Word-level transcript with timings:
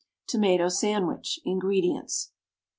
=Tomato 0.25 0.67
Sandwich.= 0.67 1.39
INGREDIENTS. 1.45 2.31